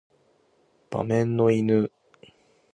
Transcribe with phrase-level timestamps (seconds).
[0.89, 1.91] 馬面の犬